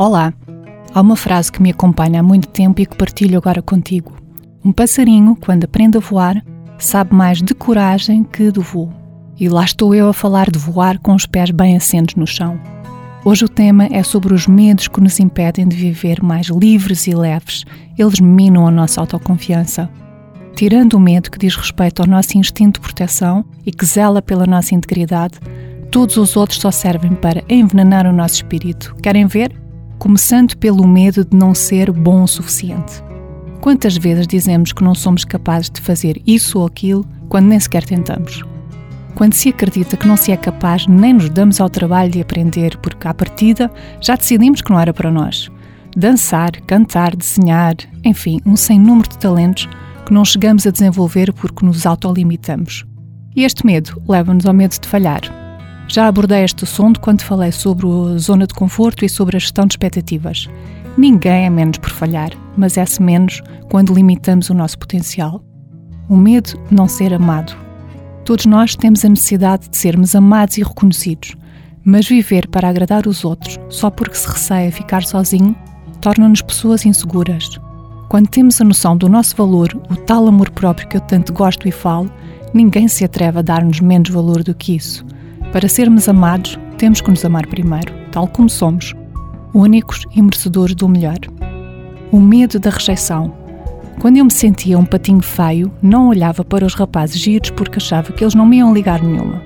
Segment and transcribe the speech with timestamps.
[0.00, 0.32] Olá!
[0.94, 4.16] Há uma frase que me acompanha há muito tempo e que partilho agora contigo.
[4.64, 6.42] Um passarinho, quando aprende a voar,
[6.78, 8.90] sabe mais de coragem que do voo.
[9.38, 12.58] E lá estou eu a falar de voar com os pés bem assentos no chão.
[13.26, 17.14] Hoje o tema é sobre os medos que nos impedem de viver mais livres e
[17.14, 17.66] leves.
[17.98, 19.86] Eles minam a nossa autoconfiança.
[20.56, 24.46] Tirando o medo que diz respeito ao nosso instinto de proteção e que zela pela
[24.46, 25.38] nossa integridade,
[25.90, 28.96] todos os outros só servem para envenenar o nosso espírito.
[29.02, 29.59] Querem ver?
[30.00, 33.04] Começando pelo medo de não ser bom o suficiente.
[33.60, 37.84] Quantas vezes dizemos que não somos capazes de fazer isso ou aquilo quando nem sequer
[37.84, 38.42] tentamos?
[39.14, 42.78] Quando se acredita que não se é capaz, nem nos damos ao trabalho de aprender,
[42.78, 45.50] porque à partida já decidimos que não era para nós.
[45.94, 49.68] Dançar, cantar, desenhar, enfim, um sem número de talentos
[50.06, 52.86] que não chegamos a desenvolver porque nos autolimitamos.
[53.36, 55.39] E este medo leva-nos ao medo de falhar.
[55.90, 59.66] Já abordei este assunto quando falei sobre a zona de conforto e sobre a gestão
[59.66, 60.48] de expectativas.
[60.96, 65.42] Ninguém é menos por falhar, mas é-se menos quando limitamos o nosso potencial.
[66.08, 67.56] O medo de não ser amado.
[68.24, 71.34] Todos nós temos a necessidade de sermos amados e reconhecidos,
[71.84, 75.56] mas viver para agradar os outros só porque se receia ficar sozinho
[76.00, 77.58] torna-nos pessoas inseguras.
[78.08, 81.66] Quando temos a noção do nosso valor, o tal amor próprio que eu tanto gosto
[81.66, 82.08] e falo,
[82.54, 85.04] ninguém se atreve a dar-nos menos valor do que isso.
[85.52, 88.94] Para sermos amados, temos que nos amar primeiro, tal como somos,
[89.52, 91.18] únicos e merecedores do melhor.
[92.12, 93.34] O medo da rejeição.
[93.98, 98.12] Quando eu me sentia um patinho feio, não olhava para os rapazes giros porque achava
[98.12, 99.42] que eles não me iam ligar nenhuma.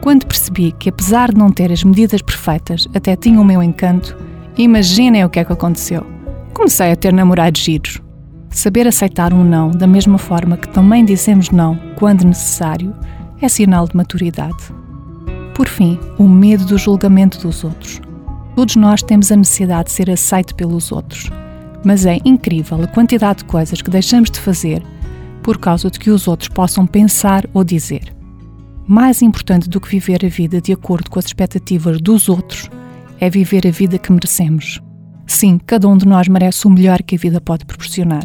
[0.00, 4.16] Quando percebi que, apesar de não ter as medidas perfeitas, até tinha o meu encanto,
[4.56, 6.06] imaginem o que é que aconteceu.
[6.54, 8.00] Comecei a ter namorados giros.
[8.48, 12.94] Saber aceitar um não da mesma forma que também dizemos não quando necessário
[13.42, 14.74] é sinal de maturidade.
[15.56, 17.98] Por fim, o medo do julgamento dos outros.
[18.54, 21.30] Todos nós temos a necessidade de ser aceito pelos outros,
[21.82, 24.82] mas é incrível a quantidade de coisas que deixamos de fazer
[25.42, 28.14] por causa de que os outros possam pensar ou dizer.
[28.86, 32.68] Mais importante do que viver a vida de acordo com as expectativas dos outros
[33.18, 34.82] é viver a vida que merecemos.
[35.26, 38.24] Sim, cada um de nós merece o melhor que a vida pode proporcionar.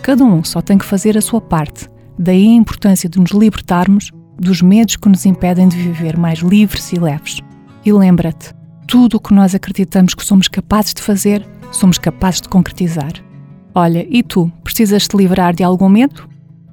[0.00, 4.12] Cada um só tem que fazer a sua parte, daí a importância de nos libertarmos
[4.38, 7.40] dos medos que nos impedem de viver mais livres e leves.
[7.84, 8.54] E lembra-te,
[8.86, 13.12] tudo o que nós acreditamos que somos capazes de fazer, somos capazes de concretizar.
[13.74, 16.28] Olha, e tu, precisas te livrar de algum medo?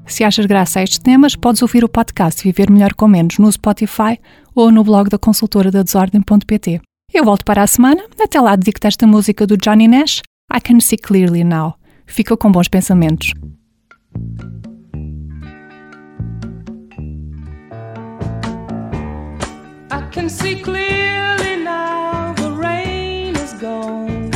[0.06, 3.52] Se achas graça a estes temas, podes ouvir o podcast Viver Melhor com Menos no
[3.52, 4.20] Spotify
[4.53, 6.82] ou no blog da consultora da desordem.pt.
[7.14, 10.22] Eu volto para a semana, até lá dedico-te esta música do Johnny Nash,
[10.53, 11.76] I Can See Clearly Now.
[12.06, 13.34] Fica com bons pensamentos.
[20.12, 24.32] can see clearly now the rain is gone.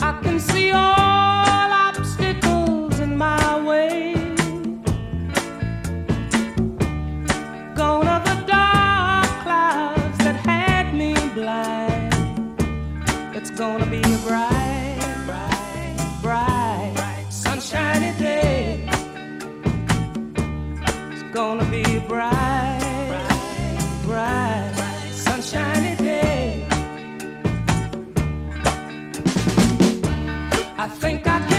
[0.00, 0.89] I can see all.
[21.32, 22.80] gonna be bright,
[24.04, 26.66] bright, bright, sunshiny day.
[30.78, 31.49] I think I.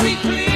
[0.00, 0.49] sweet please.